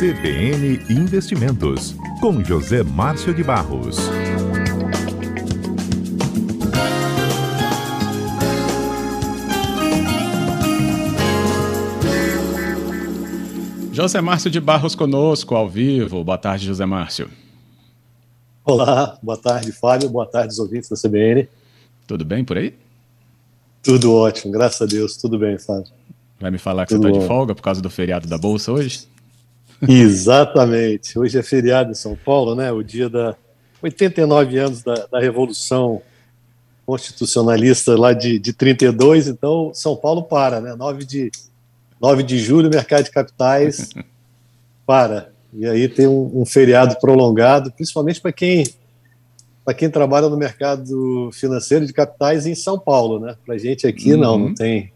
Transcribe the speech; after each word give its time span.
CBN 0.00 0.80
Investimentos, 0.88 1.94
com 2.22 2.42
José 2.42 2.82
Márcio 2.82 3.34
de 3.34 3.44
Barros. 3.44 3.98
José 13.92 14.22
Márcio 14.22 14.50
de 14.50 14.58
Barros 14.58 14.94
conosco, 14.94 15.54
ao 15.54 15.68
vivo. 15.68 16.24
Boa 16.24 16.38
tarde, 16.38 16.66
José 16.66 16.86
Márcio. 16.86 17.28
Olá, 18.64 19.18
boa 19.22 19.36
tarde, 19.36 19.70
Fábio. 19.70 20.08
Boa 20.08 20.24
tarde, 20.24 20.54
os 20.54 20.58
ouvintes 20.58 20.88
da 20.88 20.96
CBN. 20.96 21.46
Tudo 22.06 22.24
bem 22.24 22.42
por 22.42 22.56
aí? 22.56 22.74
Tudo 23.82 24.14
ótimo, 24.14 24.50
graças 24.50 24.80
a 24.80 24.86
Deus. 24.86 25.18
Tudo 25.18 25.38
bem, 25.38 25.58
Fábio. 25.58 25.92
Vai 26.40 26.50
me 26.50 26.56
falar 26.56 26.86
que 26.86 26.94
Tudo 26.94 27.02
você 27.02 27.08
está 27.10 27.20
de 27.20 27.26
folga 27.26 27.54
por 27.54 27.60
causa 27.60 27.82
do 27.82 27.90
feriado 27.90 28.26
da 28.26 28.38
Bolsa 28.38 28.72
hoje? 28.72 29.10
Exatamente. 29.88 31.18
Hoje 31.18 31.38
é 31.38 31.42
feriado 31.42 31.90
em 31.90 31.94
São 31.94 32.16
Paulo, 32.16 32.54
né? 32.54 32.70
O 32.70 32.82
dia 32.82 33.08
da 33.08 33.34
89 33.82 34.58
anos 34.58 34.82
da, 34.82 35.06
da 35.06 35.20
Revolução 35.20 36.02
Constitucionalista 36.84 37.96
lá 37.96 38.12
de, 38.12 38.38
de 38.38 38.52
32. 38.52 39.28
Então, 39.28 39.70
São 39.72 39.96
Paulo 39.96 40.24
para, 40.24 40.60
né? 40.60 40.74
9 40.74 41.04
de, 41.04 41.30
9 42.00 42.22
de 42.22 42.38
julho, 42.38 42.68
mercado 42.68 43.04
de 43.04 43.10
capitais 43.10 43.90
para. 44.86 45.32
E 45.52 45.66
aí 45.66 45.88
tem 45.88 46.06
um, 46.06 46.40
um 46.40 46.44
feriado 46.44 46.96
prolongado, 47.00 47.72
principalmente 47.72 48.20
para 48.20 48.32
quem 48.32 48.64
para 49.62 49.74
quem 49.74 49.90
trabalha 49.90 50.28
no 50.28 50.38
mercado 50.38 51.30
financeiro 51.32 51.86
de 51.86 51.92
capitais 51.92 52.46
em 52.46 52.54
São 52.54 52.78
Paulo, 52.78 53.20
né? 53.20 53.36
Para 53.44 53.58
gente 53.58 53.86
aqui 53.86 54.14
uhum. 54.14 54.20
não, 54.20 54.38
não 54.38 54.54
tem 54.54 54.90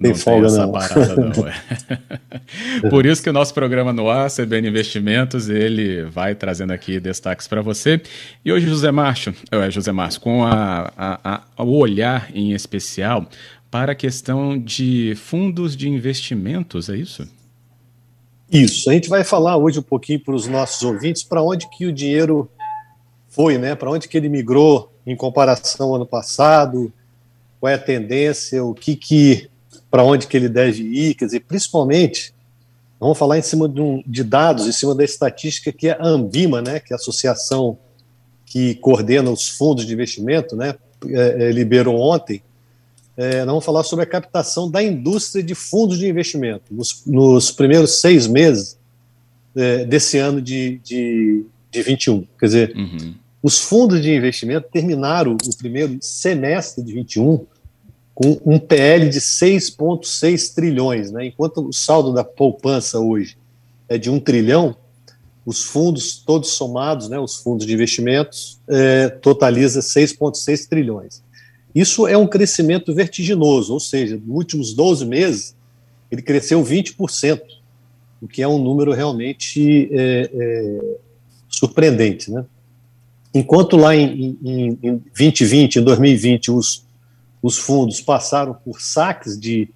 tem 0.00 0.12
não 0.12 0.18
folga, 0.18 0.48
tem 0.48 0.56
não. 0.56 0.72
Parada, 0.72 1.16
não 1.16 1.48
é. 2.86 2.88
Por 2.88 3.04
isso 3.04 3.22
que 3.22 3.28
o 3.28 3.32
nosso 3.32 3.52
programa 3.52 3.92
no 3.92 4.08
ar, 4.08 4.30
CBN 4.30 4.68
Investimentos, 4.68 5.48
ele 5.50 6.04
vai 6.04 6.34
trazendo 6.34 6.72
aqui 6.72 6.98
destaques 6.98 7.46
para 7.46 7.60
você. 7.60 8.00
E 8.42 8.50
hoje, 8.50 8.66
José 8.66 8.90
Márcio, 8.90 9.34
é, 9.50 9.70
José 9.70 9.92
Márcio, 9.92 10.22
com 10.22 10.42
a, 10.42 10.90
a, 10.96 11.42
a, 11.56 11.62
o 11.62 11.76
olhar 11.76 12.30
em 12.34 12.52
especial 12.52 13.28
para 13.70 13.92
a 13.92 13.94
questão 13.94 14.58
de 14.58 15.14
fundos 15.16 15.76
de 15.76 15.88
investimentos, 15.88 16.88
é 16.88 16.96
isso? 16.96 17.28
Isso. 18.50 18.88
A 18.90 18.94
gente 18.94 19.08
vai 19.08 19.22
falar 19.22 19.58
hoje 19.58 19.78
um 19.78 19.82
pouquinho 19.82 20.18
para 20.18 20.34
os 20.34 20.48
nossos 20.48 20.82
ouvintes 20.82 21.22
para 21.22 21.42
onde 21.42 21.68
que 21.68 21.84
o 21.84 21.92
dinheiro 21.92 22.50
foi, 23.28 23.58
né? 23.58 23.74
Para 23.74 23.90
onde 23.90 24.08
que 24.08 24.16
ele 24.16 24.30
migrou 24.30 24.90
em 25.06 25.14
comparação 25.14 25.88
ao 25.88 25.96
ano 25.96 26.06
passado, 26.06 26.90
qual 27.60 27.70
é 27.70 27.74
a 27.74 27.78
tendência, 27.78 28.64
o 28.64 28.72
que 28.74 28.96
que 28.96 29.49
para 29.90 30.04
onde 30.04 30.26
que 30.26 30.36
ele 30.36 30.48
deve 30.48 30.82
ir, 30.82 31.14
quer 31.14 31.26
dizer, 31.26 31.40
principalmente, 31.40 32.32
vamos 32.98 33.18
falar 33.18 33.38
em 33.38 33.42
cima 33.42 33.68
de, 33.68 33.80
um, 33.80 34.02
de, 34.06 34.22
dados, 34.22 34.66
em 34.66 34.72
cima 34.72 34.94
da 34.94 35.02
estatística 35.02 35.72
que 35.72 35.88
é 35.88 35.92
a 35.92 36.06
Ambima, 36.06 36.62
né, 36.62 36.78
que 36.78 36.92
é 36.92 36.94
a 36.94 36.96
associação 36.96 37.76
que 38.46 38.76
coordena 38.76 39.30
os 39.30 39.48
fundos 39.48 39.84
de 39.86 39.92
investimento, 39.92 40.54
né, 40.54 40.74
é, 41.06 41.48
é, 41.48 41.52
liberou 41.52 41.98
ontem, 41.98 42.42
é, 43.16 43.44
vamos 43.44 43.64
falar 43.64 43.82
sobre 43.82 44.04
a 44.04 44.06
captação 44.06 44.70
da 44.70 44.82
indústria 44.82 45.42
de 45.42 45.54
fundos 45.54 45.98
de 45.98 46.08
investimento 46.08 46.64
nos, 46.72 47.02
nos 47.04 47.50
primeiros 47.50 48.00
seis 48.00 48.26
meses 48.26 48.78
é, 49.54 49.84
desse 49.84 50.16
ano 50.18 50.40
de, 50.40 50.78
de, 50.84 51.44
de 51.70 51.82
21. 51.82 52.26
Quer 52.38 52.46
dizer, 52.46 52.76
uhum. 52.76 53.14
os 53.42 53.58
fundos 53.58 54.00
de 54.00 54.14
investimento 54.14 54.68
terminaram 54.72 55.32
o 55.32 55.56
primeiro 55.56 55.98
semestre 56.00 56.84
de 56.84 56.94
21 56.94 57.44
com 58.20 58.38
um 58.44 58.58
PL 58.58 59.08
de 59.08 59.18
6,6 59.18 60.54
trilhões. 60.54 61.10
Né? 61.10 61.28
Enquanto 61.28 61.66
o 61.66 61.72
saldo 61.72 62.12
da 62.12 62.22
poupança 62.22 63.00
hoje 63.00 63.38
é 63.88 63.96
de 63.96 64.10
1 64.10 64.20
trilhão, 64.20 64.76
os 65.46 65.62
fundos 65.62 66.18
todos 66.18 66.50
somados, 66.50 67.08
né, 67.08 67.18
os 67.18 67.36
fundos 67.36 67.64
de 67.64 67.72
investimentos, 67.72 68.60
é, 68.68 69.08
totaliza 69.08 69.80
6,6 69.80 70.68
trilhões. 70.68 71.22
Isso 71.74 72.06
é 72.06 72.14
um 72.14 72.26
crescimento 72.26 72.94
vertiginoso, 72.94 73.72
ou 73.72 73.80
seja, 73.80 74.16
nos 74.16 74.36
últimos 74.36 74.74
12 74.74 75.06
meses, 75.06 75.56
ele 76.10 76.20
cresceu 76.20 76.62
20%, 76.62 77.40
o 78.20 78.28
que 78.28 78.42
é 78.42 78.46
um 78.46 78.62
número 78.62 78.92
realmente 78.92 79.88
é, 79.92 80.30
é, 80.30 80.96
surpreendente. 81.48 82.30
Né? 82.30 82.44
Enquanto 83.32 83.78
lá 83.78 83.96
em, 83.96 84.36
em, 84.44 84.78
em 84.82 84.96
2020, 85.16 85.76
em 85.76 85.82
2020, 85.82 86.50
os 86.50 86.84
os 87.42 87.58
fundos 87.58 88.00
passaram 88.00 88.54
por 88.54 88.80
saques 88.80 89.38
de 89.38 89.68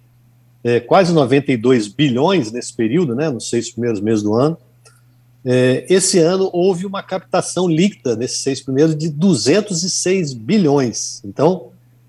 é, 0.63 0.79
quase 0.79 1.13
92 1.13 1.87
bilhões 1.87 2.51
nesse 2.51 2.73
período, 2.73 3.15
né, 3.15 3.29
nos 3.29 3.49
seis 3.49 3.71
primeiros 3.71 3.99
meses 4.01 4.23
do 4.23 4.33
ano. 4.33 4.57
É, 5.43 5.85
esse 5.87 6.17
ano 6.17 6.49
houve 6.51 6.87
uma 6.87 7.03
captação 7.03 7.67
líquida 7.67 8.15
nesses 8.15 8.39
seis 8.39 8.61
primeiros 8.61 8.95
de 8.95 9.09
206 9.09 10.33
bilhões. 10.33 11.21
Então, 11.23 11.67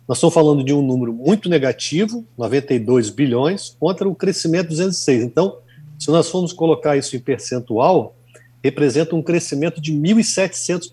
nós 0.09 0.17
estamos 0.19 0.35
falando 0.35 0.65
de 0.65 0.73
um 0.73 0.81
número 0.81 1.13
muito 1.13 1.49
negativo, 1.49 2.25
92 2.39 3.11
bilhões, 3.11 3.77
contra 3.79 4.09
o 4.09 4.15
crescimento 4.15 4.69
de 4.69 4.77
206. 4.77 5.25
Então, 5.25 5.59
se 5.99 6.11
nós 6.11 6.31
formos 6.31 6.53
colocar 6.53 6.97
isso 6.97 7.15
em 7.15 7.21
percentual, 7.21 8.15
representa 8.63 9.15
um 9.15 9.23
crescimento 9.23 9.81
de 9.81 9.93
1.700% 9.93 10.93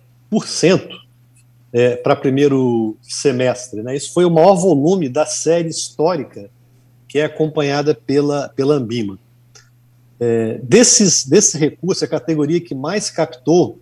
é, 1.73 1.95
para 1.95 2.15
primeiro 2.15 2.95
semestre. 3.01 3.81
Né? 3.81 3.95
Isso 3.95 4.13
foi 4.13 4.23
o 4.23 4.29
maior 4.29 4.53
volume 4.53 5.09
da 5.09 5.25
série 5.25 5.69
histórica 5.69 6.49
que 7.07 7.19
é 7.19 7.25
acompanhada 7.25 7.93
pela, 7.95 8.49
pela 8.49 8.75
Ambima. 8.75 9.19
É, 10.19 10.59
desses, 10.63 11.25
desses 11.25 11.53
recursos, 11.55 12.03
a 12.03 12.07
categoria 12.07 12.61
que 12.61 12.75
mais 12.75 13.09
captou 13.09 13.79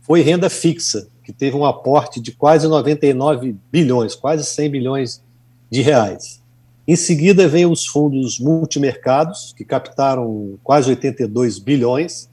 foi 0.00 0.20
renda 0.20 0.48
fixa, 0.48 1.08
que 1.22 1.32
teve 1.32 1.56
um 1.56 1.64
aporte 1.64 2.20
de 2.20 2.32
quase 2.32 2.68
99 2.68 3.56
bilhões, 3.70 4.14
quase 4.14 4.44
100 4.44 4.70
bilhões 4.70 5.22
de 5.70 5.82
reais. 5.82 6.40
Em 6.86 6.94
seguida, 6.94 7.48
vem 7.48 7.66
os 7.66 7.86
fundos 7.86 8.38
multimercados, 8.38 9.52
que 9.56 9.64
captaram 9.64 10.56
quase 10.62 10.90
82 10.90 11.58
bilhões 11.58 12.30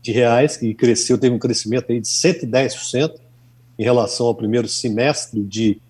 de 0.00 0.12
reais, 0.12 0.56
que 0.56 0.72
cresceu, 0.74 1.18
teve 1.18 1.34
um 1.34 1.38
crescimento 1.38 1.90
aí 1.90 2.00
de 2.00 2.06
110% 2.06 3.29
em 3.80 3.82
relação 3.82 4.26
ao 4.26 4.34
primeiro 4.34 4.68
semestre 4.68 5.42
de 5.42 5.80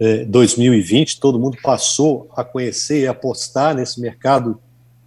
eh, 0.00 0.24
2020. 0.24 1.20
Todo 1.20 1.38
mundo 1.38 1.56
passou 1.62 2.28
a 2.36 2.42
conhecer 2.42 3.02
e 3.02 3.06
apostar 3.06 3.76
nesse 3.76 4.00
mercado 4.00 4.60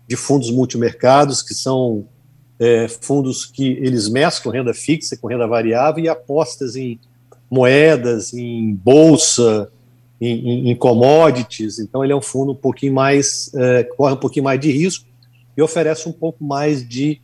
de 0.08 0.16
fundos 0.16 0.50
multimercados, 0.50 1.42
que 1.42 1.53
são 1.53 2.06
eh, 2.58 2.88
fundos 2.88 3.46
que 3.46 3.68
eles 3.68 4.08
mesclam 4.08 4.53
renda 4.53 4.74
fixa 4.74 5.18
com 5.18 5.28
renda 5.28 5.46
variável 5.46 6.06
e 6.06 6.08
apostas 6.08 6.78
em 6.78 6.98
moedas, 7.52 8.34
em 8.34 8.74
bolsa, 8.74 9.70
em, 10.22 10.70
em, 10.70 10.72
em 10.72 10.76
commodities. 10.78 11.80
Então, 11.80 12.02
ele 12.02 12.14
é 12.14 12.16
um 12.16 12.22
fundo 12.22 12.53
um 12.53 12.56
pouquinho 12.56 12.94
mais, 12.94 13.52
eh, 13.56 13.84
corre 13.97 14.14
um 14.14 14.18
pouquinho 14.18 14.46
mais 14.46 14.58
de 14.58 14.72
risco 14.72 15.06
e 15.58 15.62
oferece 15.62 16.08
um 16.08 16.14
pouco 16.14 16.42
mais 16.46 16.88
de 16.88 17.20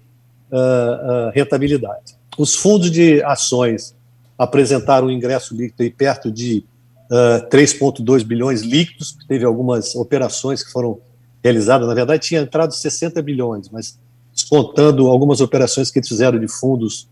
uh, 0.52 1.30
uh, 1.30 1.32
rentabilidade. 1.34 2.18
Os 2.38 2.56
fundos 2.56 2.92
de 2.92 3.24
ações 3.24 3.96
apresentaram 4.42 5.08
um 5.08 5.12
ingresso 5.12 5.56
líquido 5.56 5.84
aí 5.84 5.92
perto 5.92 6.32
de 6.32 6.66
uh, 7.12 7.46
ah, 7.46 7.48
3,2 7.52 8.24
bilhões 8.24 8.62
líquidos, 8.62 9.16
teve 9.28 9.46
algumas 9.46 9.96
operações 9.96 10.64
que 10.64 10.72
foram 10.72 10.98
realizadas, 11.44 11.88
na 11.88 11.94
verdade 11.94 12.28
tinha 12.28 12.42
entrado 12.42 12.74
60 12.74 13.22
bilhões, 13.22 13.70
mas 13.70 14.00
descontando 14.34 15.08
algumas 15.10 15.42
operações 15.42 15.92
que 15.92 16.00
eles 16.00 16.10
fizeram 16.10 16.40
de 16.40 16.48
fundos, 16.48 17.08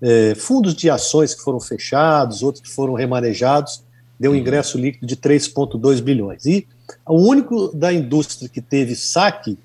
eh, 0.00 0.34
fundos 0.36 0.72
de 0.72 0.88
ações 0.88 1.34
que 1.34 1.42
foram 1.42 1.58
fechados, 1.58 2.44
outros 2.44 2.62
que 2.62 2.70
foram 2.70 2.94
remanejados, 2.94 3.82
deu 4.18 4.30
um 4.30 4.34
uhum. 4.34 4.40
ingresso 4.40 4.78
líquido 4.78 5.04
de 5.04 5.16
3,2 5.16 6.00
bilhões. 6.00 6.44
E 6.46 6.64
o 7.06 7.16
único 7.16 7.74
da 7.74 7.92
indústria 7.92 8.48
que 8.48 8.60
teve 8.60 8.94
saque 8.94 9.58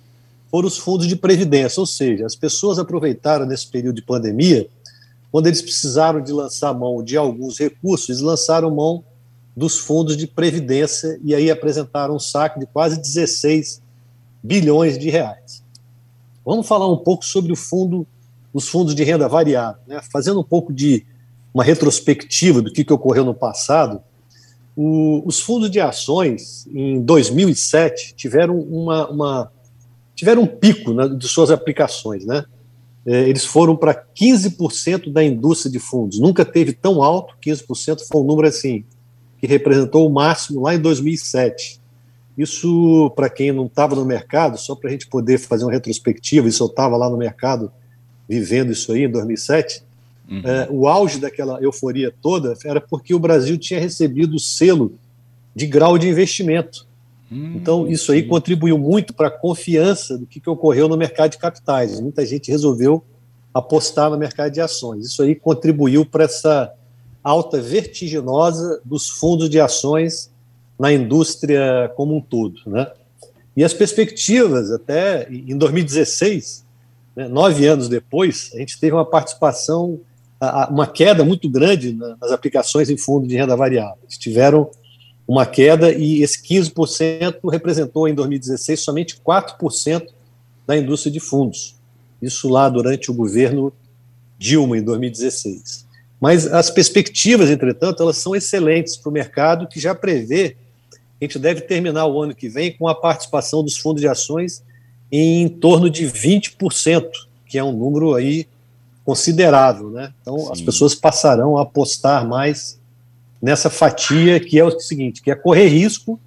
foram 0.49 0.67
os 0.67 0.77
fundos 0.77 1.07
de 1.07 1.15
previdência, 1.15 1.79
ou 1.79 1.85
seja, 1.85 2.25
as 2.25 2.35
pessoas 2.35 2.79
aproveitaram 2.79 3.45
nesse 3.45 3.67
período 3.67 3.97
de 3.97 4.01
pandemia 4.01 4.67
quando 5.33 5.47
eles 5.47 5.63
precisaram 5.63 6.21
de 6.21 6.31
lançar 6.31 6.71
mão 6.75 7.03
de 7.03 7.17
alguns 7.17 7.57
recursos, 7.57 8.07
eles 8.07 8.21
lançaram 8.21 8.69
mão 8.69 9.03
dos 9.57 9.79
fundos 9.79 10.15
de 10.15 10.27
previdência 10.27 11.19
e 11.23 11.33
aí 11.33 11.49
apresentaram 11.49 12.15
um 12.15 12.19
saque 12.19 12.59
de 12.59 12.67
quase 12.67 13.01
16 13.01 13.81
bilhões 14.43 14.95
de 14.95 15.09
reais. 15.09 15.63
Vamos 16.45 16.67
falar 16.67 16.87
um 16.87 16.97
pouco 16.97 17.25
sobre 17.25 17.51
o 17.51 17.55
fundo, 17.55 18.05
os 18.53 18.67
fundos 18.69 18.93
de 18.93 19.03
renda 19.03 19.27
variável, 19.27 19.81
né? 19.87 19.99
fazendo 20.11 20.39
um 20.39 20.43
pouco 20.43 20.71
de 20.71 21.03
uma 21.51 21.63
retrospectiva 21.63 22.61
do 22.61 22.71
que, 22.71 22.83
que 22.83 22.93
ocorreu 22.93 23.25
no 23.25 23.33
passado. 23.33 24.03
O, 24.75 25.23
os 25.25 25.39
fundos 25.39 25.71
de 25.71 25.79
ações 25.79 26.67
em 26.67 27.01
2007 27.01 28.13
tiveram 28.15 28.59
uma, 28.59 29.09
uma 29.09 29.51
tiveram 30.13 30.43
um 30.43 30.47
pico 30.47 30.93
né, 30.93 31.07
de 31.07 31.27
suas 31.27 31.49
aplicações, 31.49 32.23
né? 32.23 32.45
É, 33.05 33.27
eles 33.27 33.43
foram 33.45 33.75
para 33.75 33.93
15% 33.93 35.11
da 35.11 35.23
indústria 35.23 35.71
de 35.71 35.79
fundos. 35.79 36.19
Nunca 36.19 36.45
teve 36.45 36.71
tão 36.71 37.03
alto, 37.03 37.35
15% 37.45 37.99
foi 38.09 38.21
um 38.21 38.25
número 38.25 38.47
assim, 38.47 38.85
que 39.37 39.47
representou 39.47 40.07
o 40.07 40.13
máximo 40.13 40.61
lá 40.61 40.73
em 40.73 40.79
2007. 40.79 41.81
Isso, 42.37 43.11
para 43.15 43.29
quem 43.29 43.51
não 43.51 43.65
estava 43.65 43.95
no 43.95 44.05
mercado, 44.05 44.57
só 44.57 44.75
para 44.75 44.89
a 44.89 44.91
gente 44.91 45.07
poder 45.07 45.37
fazer 45.37 45.65
uma 45.65 45.71
retrospectiva, 45.71 46.47
isso 46.47 46.63
eu 46.63 46.67
estava 46.67 46.97
lá 46.97 47.09
no 47.09 47.17
mercado 47.17 47.71
vivendo 48.27 48.71
isso 48.71 48.91
aí 48.91 49.03
em 49.03 49.11
2007, 49.11 49.83
uhum. 50.29 50.41
é, 50.43 50.67
o 50.71 50.87
auge 50.87 51.19
daquela 51.19 51.61
euforia 51.61 52.11
toda 52.21 52.55
era 52.65 52.81
porque 52.81 53.13
o 53.13 53.19
Brasil 53.19 53.57
tinha 53.57 53.79
recebido 53.79 54.35
o 54.35 54.39
selo 54.39 54.93
de 55.55 55.67
grau 55.67 55.97
de 55.97 56.07
investimento. 56.07 56.87
Hum, 57.33 57.53
então, 57.55 57.87
isso 57.87 58.11
aí 58.11 58.21
sim. 58.21 58.27
contribuiu 58.27 58.77
muito 58.77 59.13
para 59.13 59.27
a 59.27 59.31
confiança 59.31 60.17
do 60.17 60.25
que, 60.25 60.39
que 60.39 60.49
ocorreu 60.49 60.87
no 60.87 60.95
mercado 60.95 61.31
de 61.31 61.37
capitais. 61.37 61.99
Muita 61.99 62.25
gente 62.25 62.51
resolveu 62.51 63.03
apostar 63.53 64.09
no 64.09 64.17
mercado 64.17 64.51
de 64.51 64.61
ações. 64.61 65.05
Isso 65.05 65.23
aí 65.23 65.35
contribuiu 65.35 66.05
para 66.05 66.25
essa 66.25 66.71
alta 67.23 67.59
vertiginosa 67.61 68.81
dos 68.83 69.09
fundos 69.09 69.49
de 69.49 69.59
ações 69.59 70.31
na 70.77 70.91
indústria 70.91 71.91
como 71.95 72.15
um 72.15 72.21
todo. 72.21 72.59
Né? 72.67 72.91
E 73.55 73.63
as 73.63 73.73
perspectivas, 73.73 74.71
até 74.71 75.27
em 75.31 75.57
2016, 75.57 76.65
né, 77.15 77.27
nove 77.27 77.65
anos 77.67 77.87
depois, 77.87 78.51
a 78.53 78.57
gente 78.57 78.79
teve 78.79 78.93
uma 78.93 79.05
participação, 79.05 79.99
uma 80.69 80.87
queda 80.87 81.23
muito 81.23 81.49
grande 81.49 81.93
nas 81.93 82.31
aplicações 82.31 82.89
em 82.89 82.97
fundo 82.97 83.27
de 83.27 83.35
renda 83.35 83.55
variável. 83.55 83.97
Eles 84.03 84.17
tiveram 84.17 84.69
uma 85.27 85.45
queda 85.45 85.91
e 85.91 86.21
esse 86.21 86.41
15% 86.43 87.49
representou 87.49 88.07
em 88.07 88.13
2016 88.13 88.79
somente 88.79 89.17
4% 89.25 90.07
da 90.67 90.77
indústria 90.77 91.11
de 91.11 91.19
fundos. 91.19 91.75
Isso 92.21 92.49
lá 92.49 92.69
durante 92.69 93.11
o 93.11 93.13
governo 93.13 93.71
Dilma, 94.37 94.77
em 94.77 94.83
2016. 94.83 95.85
Mas 96.19 96.47
as 96.47 96.69
perspectivas, 96.69 97.49
entretanto, 97.49 98.01
elas 98.01 98.17
são 98.17 98.35
excelentes 98.35 98.95
para 98.95 99.09
o 99.09 99.13
mercado, 99.13 99.67
que 99.67 99.79
já 99.79 99.93
prevê 99.93 100.55
que 101.19 101.25
a 101.25 101.25
gente 101.25 101.39
deve 101.39 101.61
terminar 101.61 102.05
o 102.05 102.21
ano 102.21 102.35
que 102.35 102.49
vem 102.49 102.71
com 102.71 102.87
a 102.87 102.95
participação 102.95 103.63
dos 103.63 103.77
fundos 103.77 104.01
de 104.01 104.07
ações 104.07 104.63
em 105.11 105.47
torno 105.47 105.89
de 105.89 106.05
20%, 106.05 107.09
que 107.45 107.57
é 107.57 107.63
um 107.63 107.71
número 107.71 108.15
aí 108.15 108.47
considerável, 109.05 109.89
né? 109.89 110.13
Então 110.21 110.37
Sim. 110.39 110.51
as 110.51 110.61
pessoas 110.61 110.95
passarão 110.95 111.57
a 111.57 111.63
apostar 111.63 112.27
mais 112.27 112.79
nessa 113.43 113.69
fatia 113.69 114.39
que 114.39 114.57
é 114.57 114.63
o 114.63 114.79
seguinte, 114.79 115.21
que 115.21 115.29
é 115.29 115.35
correr 115.35 115.67
risco 115.67 116.17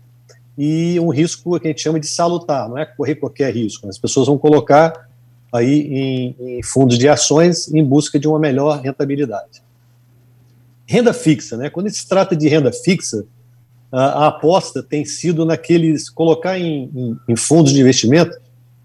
e 0.58 1.00
um 1.00 1.08
risco 1.08 1.58
que 1.58 1.66
a 1.66 1.70
gente 1.70 1.80
chama 1.80 1.98
de 1.98 2.06
salutar, 2.06 2.68
não 2.68 2.76
é 2.76 2.84
correr 2.84 3.14
qualquer 3.14 3.54
risco. 3.54 3.88
As 3.88 3.96
pessoas 3.96 4.26
vão 4.26 4.36
colocar 4.36 5.08
aí 5.50 5.80
em, 5.80 6.36
em 6.58 6.62
fundos 6.62 6.98
de 6.98 7.08
ações 7.08 7.72
em 7.72 7.82
busca 7.82 8.18
de 8.18 8.28
uma 8.28 8.38
melhor 8.38 8.82
rentabilidade. 8.82 9.62
Renda 10.84 11.14
fixa, 11.14 11.56
né? 11.56 11.70
Quando 11.70 11.88
se 11.88 12.06
trata 12.06 12.36
de 12.36 12.48
renda 12.48 12.70
fixa, 12.70 13.24
a, 13.90 14.24
a 14.24 14.26
aposta 14.26 14.82
tem 14.82 15.06
sido 15.06 15.46
naqueles 15.46 16.10
colocar 16.10 16.58
em, 16.58 16.90
em, 16.94 17.16
em, 17.30 17.36
fundos 17.36 17.72
de 17.72 17.80
investimento 17.80 18.38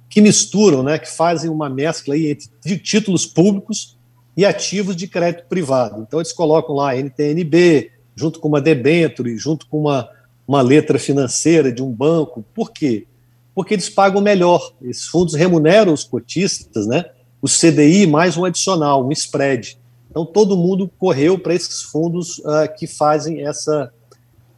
que 0.09 0.21
misturam, 0.21 0.83
né? 0.83 0.97
Que 0.97 1.09
fazem 1.09 1.49
uma 1.49 1.69
mescla 1.69 2.13
aí 2.13 2.31
entre 2.31 2.77
títulos 2.79 3.25
públicos 3.25 3.97
e 4.37 4.45
ativos 4.45 4.95
de 4.95 5.05
crédito 5.05 5.47
privado. 5.49 6.01
Então 6.01 6.19
eles 6.19 6.31
colocam 6.31 6.75
lá 6.75 6.95
NTNB 6.95 7.91
junto 8.15 8.39
com 8.39 8.47
uma 8.47 8.61
debenture, 8.61 9.37
junto 9.37 9.65
com 9.67 9.79
uma, 9.79 10.09
uma 10.47 10.61
letra 10.61 10.99
financeira 10.99 11.71
de 11.71 11.81
um 11.81 11.91
banco. 11.91 12.43
Por 12.53 12.71
quê? 12.71 13.07
Porque 13.53 13.73
eles 13.73 13.89
pagam 13.89 14.21
melhor. 14.21 14.73
Esses 14.81 15.05
fundos 15.05 15.33
remuneram 15.33 15.93
os 15.93 16.03
cotistas, 16.03 16.87
né? 16.87 17.05
O 17.41 17.47
CDI 17.47 18.05
mais 18.07 18.37
um 18.37 18.45
adicional, 18.45 19.05
um 19.05 19.11
spread. 19.11 19.77
Então, 20.09 20.25
todo 20.25 20.57
mundo 20.57 20.91
correu 20.99 21.39
para 21.39 21.55
esses 21.55 21.81
fundos 21.81 22.39
uh, 22.39 22.67
que 22.77 22.85
fazem 22.85 23.47
essa, 23.47 23.91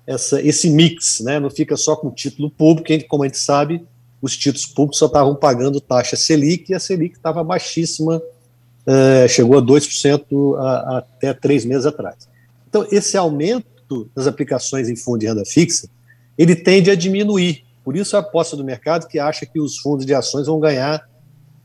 essa, 0.06 0.42
esse 0.42 0.70
mix, 0.70 1.20
né? 1.20 1.40
não 1.40 1.50
fica 1.50 1.78
só 1.78 1.96
com 1.96 2.10
título 2.10 2.50
público, 2.50 3.08
como 3.08 3.24
a 3.24 3.28
gente 3.28 3.38
sabe, 3.38 3.86
os 4.20 4.36
títulos 4.36 4.66
públicos 4.66 4.98
só 4.98 5.06
estavam 5.06 5.36
pagando 5.36 5.80
taxa 5.80 6.16
Selic 6.16 6.72
e 6.72 6.76
a 6.76 6.80
Selic 6.80 7.16
estava 7.16 7.44
baixíssima, 7.44 8.18
uh, 8.18 9.30
chegou 9.30 9.60
a 9.60 9.62
2% 9.62 10.58
a, 10.58 10.98
até 10.98 11.34
três 11.34 11.66
meses 11.66 11.86
atrás. 11.86 12.28
Então, 12.74 12.88
esse 12.92 13.16
aumento 13.16 14.10
das 14.16 14.26
aplicações 14.26 14.90
em 14.90 14.96
fundo 14.96 15.20
de 15.20 15.28
renda 15.28 15.46
fixa, 15.46 15.88
ele 16.36 16.56
tende 16.56 16.90
a 16.90 16.96
diminuir. 16.96 17.64
Por 17.84 17.96
isso, 17.96 18.18
a 18.18 18.20
aposta 18.22 18.58
do 18.58 18.64
mercado 18.64 19.08
que 19.08 19.20
acha 19.20 19.46
que 19.46 19.60
os 19.60 19.78
fundos 19.78 20.08
de 20.08 20.14
ações 20.16 20.48
vão 20.48 20.60
ganhar, 20.60 21.08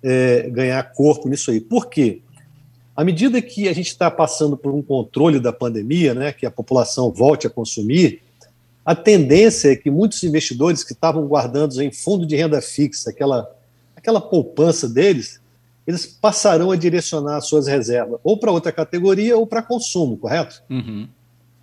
é, 0.03 0.51
ganhar 0.51 0.83
corpo 0.93 1.27
nisso 1.27 1.51
aí. 1.51 1.63
Por 1.63 1.87
quê? 1.89 2.21
À 2.95 3.03
medida 3.03 3.41
que 3.41 3.71
a 3.71 3.73
gente 3.73 3.87
está 3.87 4.11
passando 4.11 4.55
por 4.55 4.75
um 4.75 4.83
controle 4.83 5.41
da 5.41 5.51
pandemia, 5.51 6.13
né, 6.13 6.31
que 6.31 6.45
a 6.45 6.51
população 6.51 7.11
volte 7.11 7.47
a 7.47 7.51
consumir, 7.51 8.21
a 8.85 8.95
tendência 8.95 9.73
é 9.73 9.77
que 9.77 9.91
muitos 9.91 10.23
investidores 10.25 10.85
que 10.85 10.93
estavam 10.93 11.27
guardando 11.27 11.83
em 11.83 11.91
fundo 11.91 12.27
de 12.27 12.37
renda 12.37 12.61
fixa, 12.61 13.09
aquela, 13.09 13.51
aquela 13.97 14.21
poupança 14.21 14.87
deles, 14.87 15.38
eles 15.89 16.05
passarão 16.05 16.71
a 16.71 16.77
direcionar 16.77 17.41
suas 17.41 17.67
reservas 17.67 18.21
ou 18.23 18.39
para 18.39 18.53
outra 18.53 18.71
categoria 18.71 19.39
ou 19.39 19.47
para 19.47 19.63
consumo, 19.63 20.19
correto? 20.19 20.63
Uhum. 20.69 21.09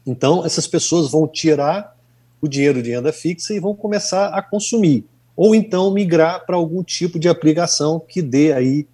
Então, 0.04 0.44
essas 0.44 0.66
pessoas 0.66 1.12
vão 1.12 1.28
tirar 1.28 1.96
o 2.42 2.48
dinheiro 2.48 2.82
de 2.82 2.90
renda 2.90 3.14
fixa 3.14 3.54
e 3.54 3.60
vão 3.60 3.76
começar 3.76 4.30
a 4.30 4.42
consumir, 4.42 5.06
ou 5.38 5.54
então 5.54 5.92
migrar 5.92 6.44
para 6.44 6.56
algum 6.56 6.84
tipo 6.84 7.20
de 7.20 7.30
aplicação 7.30 8.00
que 8.00 8.20
dê 8.20 8.52
aí 8.52 8.88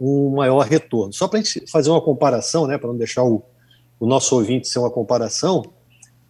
um 0.00 0.30
maior 0.36 0.60
retorno. 0.60 1.12
Só 1.12 1.28
para 1.28 1.40
a 1.40 1.42
gente 1.42 1.70
fazer 1.70 1.90
uma 1.90 2.00
comparação, 2.00 2.66
né, 2.66 2.78
para 2.78 2.88
não 2.88 2.96
deixar 2.96 3.22
o, 3.22 3.42
o 3.98 4.06
nosso 4.06 4.34
ouvinte 4.34 4.66
ser 4.66 4.78
uma 4.78 4.90
comparação, 4.90 5.62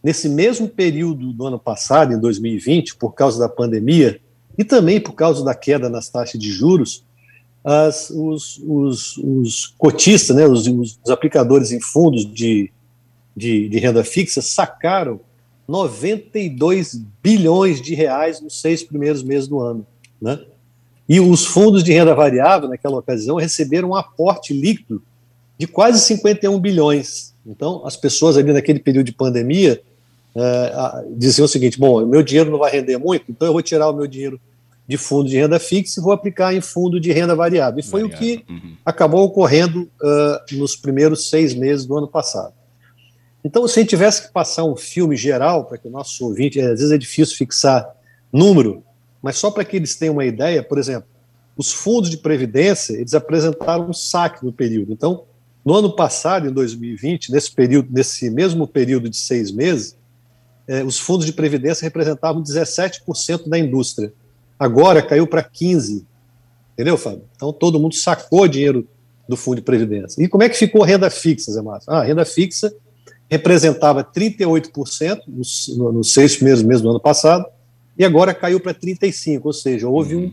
nesse 0.03 0.27
mesmo 0.27 0.67
período 0.67 1.31
do 1.31 1.47
ano 1.47 1.57
passado, 1.57 2.11
em 2.11 2.19
2020, 2.19 2.97
por 2.97 3.13
causa 3.13 3.39
da 3.39 3.47
pandemia 3.47 4.19
e 4.57 4.65
também 4.65 4.99
por 4.99 5.13
causa 5.13 5.41
da 5.41 5.55
queda 5.55 5.89
nas 5.89 6.09
taxas 6.09 6.37
de 6.37 6.51
juros, 6.51 7.05
as, 7.63 8.09
os, 8.09 8.59
os, 8.65 9.17
os, 9.17 9.67
cotistas, 9.77 10.35
né, 10.35 10.47
os, 10.47 10.67
os, 10.67 10.99
aplicadores 11.09 11.71
em 11.71 11.79
fundos 11.79 12.25
de, 12.25 12.71
de, 13.35 13.69
de, 13.69 13.79
renda 13.79 14.03
fixa 14.03 14.41
sacaram 14.41 15.19
92 15.67 17.01
bilhões 17.21 17.81
de 17.81 17.93
reais 17.93 18.41
nos 18.41 18.59
seis 18.59 18.83
primeiros 18.83 19.21
meses 19.21 19.47
do 19.47 19.59
ano. 19.59 19.85
Né? 20.19 20.39
E 21.07 21.19
os 21.19 21.45
fundos 21.45 21.83
de 21.83 21.91
renda 21.93 22.15
variável, 22.15 22.67
naquela 22.67 22.97
ocasião, 22.97 23.35
receberam 23.35 23.89
um 23.89 23.95
aporte 23.95 24.53
líquido 24.53 25.01
de 25.57 25.67
quase 25.67 25.99
51 25.99 26.59
bilhões. 26.59 27.35
Então, 27.45 27.85
as 27.85 27.95
pessoas 27.95 28.37
ali 28.37 28.51
naquele 28.51 28.79
período 28.79 29.05
de 29.05 29.11
pandemia 29.11 29.81
é, 30.35 31.05
diziam 31.11 31.45
o 31.45 31.49
seguinte: 31.49 31.79
bom, 31.79 32.05
meu 32.05 32.23
dinheiro 32.23 32.49
não 32.49 32.57
vai 32.57 32.71
render 32.71 32.97
muito, 32.97 33.25
então 33.29 33.47
eu 33.47 33.53
vou 33.53 33.61
tirar 33.61 33.89
o 33.89 33.93
meu 33.93 34.07
dinheiro 34.07 34.39
de 34.87 34.97
fundo 34.97 35.29
de 35.29 35.37
renda 35.37 35.59
fixa 35.59 35.99
e 35.99 36.03
vou 36.03 36.11
aplicar 36.11 36.53
em 36.53 36.61
fundo 36.61 36.99
de 36.99 37.11
renda 37.11 37.35
variável. 37.35 37.79
E 37.79 37.83
foi 37.83 38.01
variável. 38.01 38.17
o 38.17 38.19
que 38.19 38.45
uhum. 38.51 38.75
acabou 38.85 39.23
ocorrendo 39.23 39.83
uh, 39.83 40.55
nos 40.55 40.75
primeiros 40.75 41.29
seis 41.29 41.53
meses 41.53 41.85
do 41.85 41.97
ano 41.97 42.07
passado. 42.07 42.53
Então, 43.43 43.67
se 43.67 43.79
a 43.79 43.81
gente 43.81 43.89
tivesse 43.89 44.27
que 44.27 44.33
passar 44.33 44.63
um 44.63 44.75
filme 44.75 45.15
geral, 45.15 45.65
para 45.65 45.77
que 45.77 45.87
o 45.87 45.91
nosso 45.91 46.25
ouvinte, 46.25 46.59
às 46.59 46.79
vezes 46.79 46.91
é 46.91 46.97
difícil 46.97 47.35
fixar 47.35 47.89
número, 48.31 48.83
mas 49.21 49.37
só 49.37 49.49
para 49.49 49.65
que 49.65 49.75
eles 49.75 49.95
tenham 49.95 50.13
uma 50.13 50.25
ideia, 50.25 50.61
por 50.61 50.77
exemplo, 50.77 51.09
os 51.57 51.71
fundos 51.71 52.09
de 52.09 52.17
previdência, 52.17 52.93
eles 52.93 53.13
apresentaram 53.13 53.89
um 53.89 53.93
saque 53.93 54.45
no 54.45 54.53
período. 54.53 54.93
Então, 54.93 55.25
no 55.63 55.75
ano 55.75 55.95
passado, 55.95 56.47
em 56.47 56.51
2020, 56.51 57.31
nesse 57.31 57.51
período, 57.51 57.89
nesse 57.91 58.29
mesmo 58.29 58.67
período 58.67 59.09
de 59.09 59.17
seis 59.17 59.51
meses, 59.51 59.95
eh, 60.67 60.83
os 60.83 60.99
fundos 60.99 61.25
de 61.25 61.33
previdência 61.33 61.85
representavam 61.85 62.41
17% 62.41 63.47
da 63.47 63.59
indústria. 63.59 64.11
Agora 64.61 65.01
caiu 65.01 65.25
para 65.25 65.43
15%. 65.43 66.05
Entendeu, 66.73 66.95
Fábio? 66.95 67.23
Então, 67.35 67.51
todo 67.51 67.79
mundo 67.79 67.95
sacou 67.95 68.47
dinheiro 68.47 68.87
do 69.27 69.35
fundo 69.35 69.55
de 69.55 69.63
previdência. 69.63 70.23
E 70.23 70.27
como 70.27 70.43
é 70.43 70.49
que 70.49 70.55
ficou 70.55 70.83
a 70.83 70.85
renda 70.85 71.09
fixa, 71.09 71.51
Zé 71.51 71.63
Márcio? 71.63 71.91
Ah, 71.91 72.01
a 72.01 72.03
renda 72.03 72.23
fixa 72.23 72.71
representava 73.27 74.03
38% 74.03 75.21
nos, 75.27 75.67
nos 75.75 76.13
seis 76.13 76.35
primeiros 76.35 76.61
meses 76.61 76.83
do 76.83 76.91
ano 76.91 76.99
passado, 76.99 77.43
e 77.97 78.05
agora 78.05 78.35
caiu 78.35 78.59
para 78.59 78.71
35%, 78.71 79.41
ou 79.43 79.51
seja, 79.51 79.89
houve 79.89 80.15
um, 80.15 80.31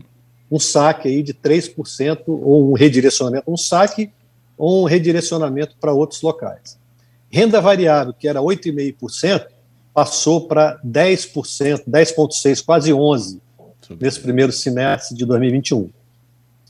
um 0.51 0.59
saque 0.59 1.07
aí 1.07 1.23
de 1.23 1.33
3%, 1.33 2.19
ou 2.27 2.69
um 2.69 2.73
redirecionamento, 2.73 3.51
um 3.51 3.57
saque 3.57 4.11
ou 4.55 4.83
um 4.83 4.85
redirecionamento 4.85 5.75
para 5.81 5.91
outros 5.91 6.21
locais. 6.21 6.77
Renda 7.31 7.59
variável, 7.59 8.13
que 8.13 8.27
era 8.27 8.39
8,5%, 8.39 9.47
passou 9.91 10.47
para 10.47 10.79
10%, 10.85 11.85
10,6%, 11.89 12.63
quase 12.63 12.91
11% 12.91 13.39
nesse 13.99 14.19
primeiro 14.19 14.51
semestre 14.51 15.15
de 15.15 15.25
2021. 15.25 15.89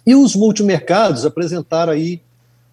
E 0.05 0.15
os 0.15 0.35
multimercados 0.35 1.25
apresentaram 1.25 1.93
aí 1.93 2.21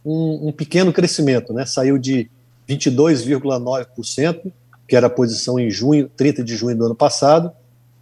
um, 0.04 0.48
um 0.48 0.52
pequeno 0.52 0.92
crescimento, 0.92 1.52
né? 1.52 1.66
saiu 1.66 1.98
de 1.98 2.30
22,9%, 2.68 4.52
que 4.86 4.96
era 4.96 5.08
a 5.08 5.10
posição 5.10 5.58
em 5.58 5.70
junho, 5.70 6.08
30 6.16 6.44
de 6.44 6.56
junho 6.56 6.76
do 6.76 6.86
ano 6.86 6.94
passado, 6.94 7.50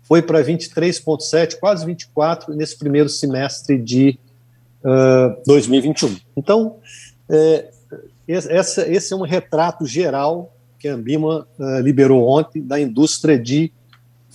foi 0.03 0.21
para 0.21 0.43
23,7%, 0.43 1.57
quase 1.59 1.87
24% 1.87 2.49
nesse 2.49 2.77
primeiro 2.77 3.09
semestre 3.09 3.79
de 3.79 4.19
uh, 4.85 5.43
2021. 5.47 6.17
Então, 6.37 6.77
é, 7.29 7.71
essa, 8.29 8.87
esse 8.87 9.13
é 9.15 9.17
um 9.17 9.23
retrato 9.23 9.87
geral 9.87 10.55
que 10.79 10.89
a 10.89 10.95
Ambima 10.95 11.47
uh, 11.59 11.81
liberou 11.81 12.29
ontem 12.29 12.63
da 12.63 12.79
indústria 12.79 13.39
de 13.39 13.73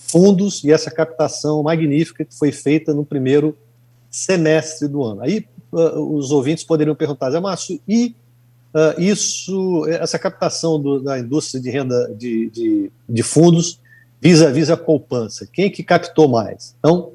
fundos 0.08 0.64
e 0.64 0.72
essa 0.72 0.90
captação 0.90 1.62
magnífica 1.62 2.24
que 2.24 2.36
foi 2.36 2.50
feita 2.52 2.92
no 2.94 3.04
primeiro 3.04 3.56
semestre 4.10 4.88
do 4.88 5.02
ano. 5.04 5.22
Aí 5.22 5.46
uh, 5.72 6.16
os 6.16 6.30
ouvintes 6.30 6.64
poderiam 6.64 6.96
perguntar, 6.96 7.30
Zé 7.30 7.40
Márcio, 7.40 7.80
e 7.86 8.14
uh, 8.74 9.00
isso, 9.00 9.86
essa 9.88 10.18
captação 10.18 10.80
do, 10.80 11.00
da 11.00 11.18
indústria 11.18 11.60
de 11.60 11.70
renda 11.70 12.12
de, 12.16 12.50
de, 12.50 12.92
de 13.08 13.22
fundos 13.22 13.80
vis-à-vis 14.20 14.68
-vis 14.68 14.72
a 14.72 14.76
poupança, 14.76 15.48
quem 15.50 15.66
é 15.66 15.70
que 15.70 15.82
captou 15.82 16.28
mais? 16.28 16.74
Então, 16.78 17.12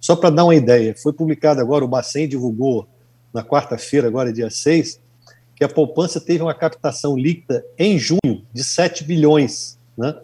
só 0.00 0.14
para 0.14 0.30
dar 0.30 0.44
uma 0.44 0.54
ideia, 0.54 0.94
foi 0.96 1.12
publicado 1.12 1.60
agora, 1.60 1.84
o 1.84 1.88
Bacen 1.88 2.28
divulgou 2.28 2.86
na 3.32 3.42
quarta-feira, 3.42 4.06
agora 4.06 4.32
dia 4.32 4.50
6, 4.50 5.00
que 5.56 5.64
a 5.64 5.68
poupança 5.68 6.20
teve 6.20 6.42
uma 6.42 6.54
captação 6.54 7.16
líquida 7.16 7.64
em 7.78 7.98
junho 7.98 8.44
de 8.52 8.62
7 8.62 9.02
bilhões, 9.02 9.78
né? 9.96 10.14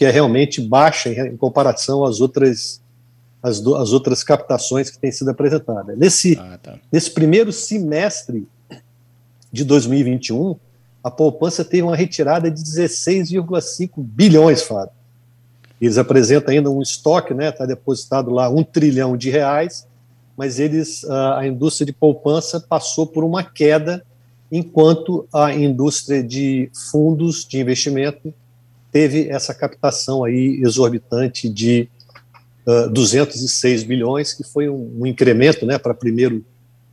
Que 0.00 0.06
é 0.06 0.10
realmente 0.10 0.62
baixa 0.62 1.10
em 1.10 1.36
comparação 1.36 2.06
às 2.06 2.22
outras 2.22 2.80
as, 3.42 3.60
do, 3.60 3.76
as 3.76 3.92
outras 3.92 4.24
captações 4.24 4.88
que 4.88 4.98
têm 4.98 5.12
sido 5.12 5.28
apresentadas. 5.28 5.94
Nesse, 5.98 6.38
ah, 6.40 6.58
tá. 6.62 6.78
nesse 6.90 7.10
primeiro 7.10 7.52
semestre 7.52 8.48
de 9.52 9.62
2021, 9.62 10.56
a 11.04 11.10
poupança 11.10 11.62
teve 11.62 11.82
uma 11.82 11.94
retirada 11.94 12.50
de 12.50 12.62
16,5 12.62 13.90
bilhões, 13.98 14.62
Fábio. 14.62 14.94
Eles 15.78 15.98
apresentam 15.98 16.54
ainda 16.54 16.70
um 16.70 16.80
estoque, 16.80 17.34
né? 17.34 17.50
Está 17.50 17.66
depositado 17.66 18.30
lá 18.30 18.48
um 18.48 18.64
trilhão 18.64 19.18
de 19.18 19.28
reais, 19.28 19.86
mas 20.34 20.58
eles, 20.58 21.04
a 21.04 21.46
indústria 21.46 21.84
de 21.84 21.92
poupança 21.92 22.58
passou 22.58 23.06
por 23.06 23.22
uma 23.22 23.44
queda, 23.44 24.02
enquanto 24.50 25.28
a 25.30 25.54
indústria 25.54 26.22
de 26.22 26.70
fundos 26.90 27.44
de 27.44 27.60
investimento 27.60 28.32
teve 28.90 29.28
essa 29.28 29.54
captação 29.54 30.24
aí 30.24 30.60
exorbitante 30.62 31.48
de 31.48 31.88
206 32.92 33.82
bilhões, 33.82 34.32
que 34.32 34.44
foi 34.44 34.68
um, 34.68 35.00
um 35.00 35.06
incremento 35.06 35.66
né, 35.66 35.78
para 35.78 35.94
primeiro 35.94 36.44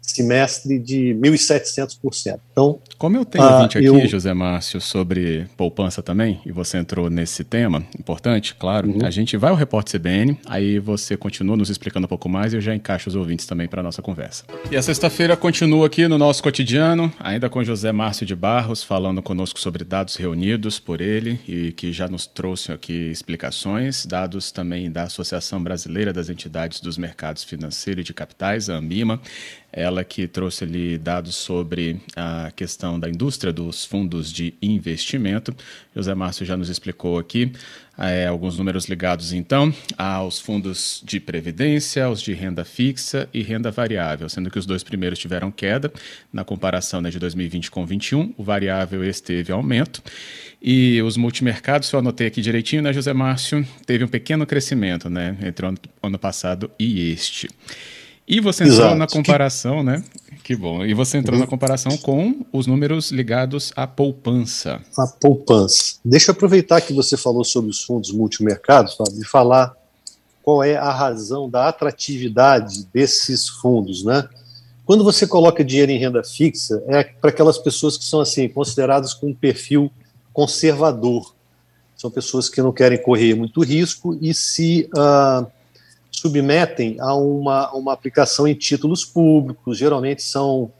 semestre 0.08 0.80
de 0.80 1.16
1.700%. 1.22 2.40
Então, 2.52 2.80
como 2.98 3.18
eu 3.18 3.26
tenho 3.26 3.44
ah, 3.44 3.58
ouvinte 3.58 3.78
aqui, 3.78 3.86
eu... 3.86 4.08
José 4.08 4.34
Márcio, 4.34 4.80
sobre 4.80 5.46
poupança 5.58 6.02
também, 6.02 6.40
e 6.46 6.52
você 6.52 6.78
entrou 6.78 7.10
nesse 7.10 7.44
tema 7.44 7.86
importante, 8.00 8.56
claro, 8.56 8.90
uhum. 8.90 9.06
a 9.06 9.12
gente 9.12 9.36
vai 9.36 9.52
ao 9.52 9.56
Repórter 9.56 10.00
CBN, 10.00 10.40
aí 10.46 10.80
você 10.80 11.18
continua 11.18 11.58
nos 11.58 11.70
explicando 11.70 12.06
um 12.06 12.08
pouco 12.08 12.30
mais 12.30 12.54
e 12.54 12.58
eu 12.58 12.62
já 12.62 12.74
encaixo 12.74 13.10
os 13.10 13.16
ouvintes 13.16 13.46
também 13.46 13.68
para 13.68 13.82
a 13.82 13.84
nossa 13.84 14.02
conversa. 14.02 14.46
E 14.72 14.78
a 14.78 14.82
sexta-feira 14.82 15.36
continua 15.36 15.88
aqui 15.88 16.08
no 16.08 16.18
nosso 16.18 16.42
cotidiano, 16.42 17.12
ainda 17.20 17.50
com 17.50 17.64
José 17.64 17.92
Márcio 17.92 18.26
de 18.26 18.36
Barros, 18.36 18.84
falando 18.84 19.22
conosco 19.22 19.60
sobre 19.60 19.84
dados 19.84 20.16
reunidos 20.16 20.80
por 20.80 21.02
ele 21.02 21.40
e 21.48 21.72
que 21.74 21.92
já 21.92 22.08
nos 22.08 22.26
trouxe 22.26 22.72
aqui 22.72 23.12
explicações, 23.12 24.06
dados 24.06 24.52
também 24.52 24.90
da 24.90 25.04
Associação 25.04 25.62
Brasileira 25.62 26.14
das 26.14 26.30
Entidades 26.30 26.80
dos 26.80 26.98
Mercados 26.98 27.44
Financeiros 27.44 28.02
e 28.02 28.04
de 28.04 28.14
Capitais, 28.14 28.70
a 28.70 28.78
AMBIMA, 28.78 29.20
ela 29.72 30.04
que 30.04 30.28
trouxe 30.28 30.64
ali 30.64 30.98
dados 30.98 31.36
sobre 31.36 32.00
a 32.16 32.52
questão 32.56 33.00
da 33.00 33.10
indústria 33.10 33.52
dos 33.52 33.86
fundos 33.86 34.32
de 34.32 34.54
investimento. 34.62 35.56
José 35.96 36.16
Márcio 36.16 36.46
já 36.46 36.56
nos 36.56 36.70
explicou 36.70 37.18
aqui 37.18 37.52
é, 37.98 38.28
alguns 38.28 38.58
números 38.58 38.86
ligados, 38.86 39.34
então, 39.34 39.74
aos 39.98 40.40
fundos 40.40 41.02
de 41.04 41.20
previdência, 41.20 42.08
os 42.08 42.22
de 42.22 42.32
renda 42.34 42.64
fixa 42.64 43.28
e 43.34 43.42
renda 43.42 43.72
variável, 43.72 44.30
sendo 44.30 44.52
que 44.52 44.60
os 44.60 44.66
dois 44.66 44.84
primeiros 44.84 45.18
tiveram 45.18 45.50
queda 45.52 45.92
na 46.32 46.44
comparação 46.44 47.02
né, 47.02 47.10
de 47.10 47.18
2020 47.18 47.72
com 47.72 47.82
2021, 47.82 48.36
o 48.38 48.44
variável 48.44 49.04
esteve 49.04 49.52
aumento. 49.52 50.04
E 50.62 51.02
os 51.02 51.18
multimercados, 51.18 51.88
se 51.88 51.96
eu 51.96 52.00
anotei 52.00 52.28
aqui 52.28 52.42
direitinho, 52.42 52.82
né, 52.82 52.94
José 52.94 53.14
Márcio, 53.14 53.66
teve 53.86 54.04
um 54.04 54.08
pequeno 54.08 54.46
crescimento 54.46 55.10
né, 55.10 55.36
entre 55.42 55.66
o 55.66 55.70
ano, 55.70 55.78
ano 56.04 56.20
passado 56.20 56.70
e 56.80 57.12
este. 57.12 57.50
E 58.28 58.42
você 58.42 58.64
entrou 58.64 58.80
Exato. 58.80 58.96
na 58.96 59.08
comparação, 59.08 59.78
que... 59.78 59.84
né? 59.84 60.04
Que 60.44 60.56
bom. 60.56 60.86
E 60.86 60.94
você 60.94 61.18
entrou 61.18 61.36
uhum. 61.36 61.42
na 61.42 61.48
comparação 61.48 61.98
com 61.98 62.46
os 62.52 62.68
números 62.68 63.12
ligados 63.12 63.72
à 63.76 63.86
poupança. 63.88 64.82
A 64.98 65.08
poupança. 65.08 65.96
Deixa 66.04 66.32
eu 66.32 66.34
aproveitar 66.34 66.82
que 66.82 66.94
você 66.94 67.16
falou 67.18 67.44
sobre 67.44 67.70
os 67.70 67.84
fundos 67.84 68.12
multimercados, 68.12 68.96
Fábio, 68.96 69.22
e 69.22 69.26
falar 69.26 69.76
qual 70.42 70.64
é 70.64 70.78
a 70.78 70.92
razão 70.92 71.50
da 71.50 71.68
atratividade 71.68 72.88
desses 72.94 73.50
fundos, 73.50 74.04
né? 74.04 74.28
Quando 74.86 75.04
você 75.04 75.28
coloca 75.28 75.66
dinheiro 75.66 75.92
em 75.92 75.98
renda 75.98 76.24
fixa, 76.24 76.82
é 76.88 77.04
para 77.04 77.30
aquelas 77.30 77.58
pessoas 77.58 77.98
que 77.98 78.06
são 78.06 78.22
assim 78.22 78.48
consideradas 78.48 79.14
com 79.14 79.28
um 79.28 79.34
perfil 79.34 79.92
conservador. 80.32 81.36
São 81.98 82.10
pessoas 82.10 82.48
que 82.48 82.62
não 82.62 82.72
querem 82.72 82.98
correr 83.02 83.36
muito 83.36 83.62
risco 83.62 84.18
e 84.22 84.34
se 84.34 84.90
uh, 84.96 85.46
submetem 86.18 86.98
a 87.00 87.14
uma, 87.14 87.72
uma 87.74 87.94
aplicação 87.94 88.48
em 88.48 88.56
títulos 88.56 89.06
públicos, 89.06 89.78
geralmente 89.78 90.24
são 90.24 90.72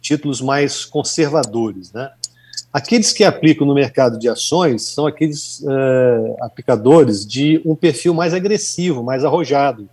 títulos 0.00 0.40
mais 0.40 0.84
conservadores. 0.84 1.92
Né? 1.92 2.10
Aqueles 2.72 3.12
que 3.12 3.22
aplicam 3.22 3.66
no 3.66 3.74
mercado 3.74 4.18
de 4.18 4.28
ações 4.28 4.82
são 4.86 5.06
aqueles 5.06 5.64
é, 5.68 6.36
aplicadores 6.40 7.24
de 7.24 7.62
um 7.64 7.76
perfil 7.76 8.12
mais 8.12 8.34
agressivo, 8.34 9.02
mais 9.02 9.24
arrojado, 9.24 9.88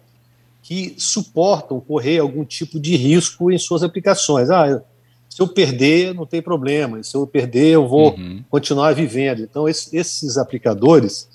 que 0.63 0.95
suportam 0.97 1.79
correr 1.79 2.17
algum 2.17 2.43
tipo 2.43 2.79
de 2.79 2.95
risco 2.95 3.51
em 3.51 3.57
suas 3.57 3.83
aplicações. 3.83 4.49
Ah, 4.49 4.81
se 5.29 5.41
eu 5.41 5.47
perder, 5.47 6.15
não 6.15 6.25
tem 6.25 6.41
problema, 6.41 7.03
se 7.03 7.15
eu 7.15 7.27
perder, 7.27 7.75
eu 7.75 7.87
vou 7.87 8.15
uhum. 8.15 8.43
continuar 8.49 8.93
vivendo. 8.95 9.41
Então, 9.43 9.69
esses, 9.69 9.93
esses 9.93 10.37
aplicadores 10.37 11.29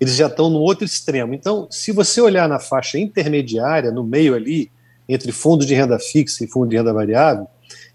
eles 0.00 0.14
já 0.14 0.26
estão 0.26 0.50
no 0.50 0.58
outro 0.58 0.84
extremo. 0.84 1.34
Então, 1.34 1.66
se 1.70 1.92
você 1.92 2.20
olhar 2.20 2.48
na 2.48 2.58
faixa 2.58 2.98
intermediária, 2.98 3.90
no 3.90 4.04
meio 4.04 4.34
ali, 4.34 4.70
entre 5.08 5.32
fundos 5.32 5.66
de 5.66 5.74
renda 5.74 5.98
fixa 5.98 6.44
e 6.44 6.48
fundo 6.48 6.68
de 6.68 6.76
renda 6.76 6.92
variável, 6.92 7.46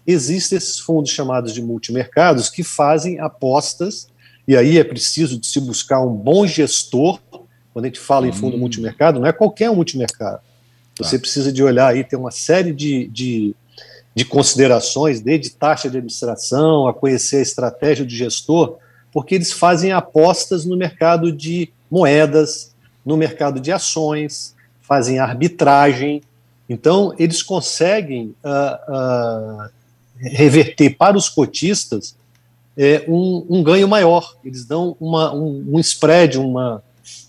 existem 0.06 0.58
esses 0.58 0.78
fundos 0.78 1.10
chamados 1.10 1.54
de 1.54 1.62
multimercados 1.62 2.48
que 2.48 2.64
fazem 2.64 3.20
apostas, 3.20 4.08
e 4.46 4.56
aí 4.56 4.78
é 4.78 4.84
preciso 4.84 5.38
de 5.38 5.46
se 5.46 5.60
buscar 5.60 6.00
um 6.00 6.14
bom 6.14 6.46
gestor. 6.46 7.20
Quando 7.72 7.84
a 7.84 7.88
gente 7.88 8.00
fala 8.00 8.26
em 8.26 8.32
fundo 8.32 8.56
hum. 8.56 8.60
multimercado, 8.60 9.20
não 9.20 9.26
é 9.26 9.32
qualquer 9.32 9.70
multimercado. 9.70 10.40
Tá. 10.96 11.04
Você 11.04 11.18
precisa 11.18 11.52
de 11.52 11.62
olhar 11.62 11.88
aí, 11.88 12.02
tem 12.02 12.18
uma 12.18 12.32
série 12.32 12.72
de, 12.72 13.06
de, 13.08 13.54
de 14.14 14.24
considerações, 14.24 15.20
desde 15.20 15.50
taxa 15.50 15.88
de 15.88 15.96
administração, 15.96 16.88
a 16.88 16.92
conhecer 16.92 17.36
a 17.36 17.42
estratégia 17.42 18.04
do 18.04 18.10
gestor, 18.10 18.78
porque 19.12 19.34
eles 19.34 19.52
fazem 19.52 19.92
apostas 19.92 20.64
no 20.64 20.76
mercado 20.76 21.30
de 21.30 21.72
moedas, 21.92 22.74
no 23.04 23.18
mercado 23.18 23.60
de 23.60 23.70
ações, 23.70 24.54
fazem 24.80 25.18
arbitragem. 25.18 26.22
Então, 26.66 27.12
eles 27.18 27.42
conseguem 27.42 28.34
uh, 28.42 29.66
uh, 29.66 29.70
reverter 30.16 30.96
para 30.96 31.18
os 31.18 31.28
cotistas 31.28 32.16
é, 32.78 33.04
um, 33.06 33.44
um, 33.50 33.62
ganho 33.62 33.86
maior. 33.86 34.34
Eles 34.42 34.64
dão 34.64 34.96
uma, 34.98 35.34
um, 35.34 35.74
um, 35.74 35.78
spread, 35.80 36.38
uma, 36.38 36.82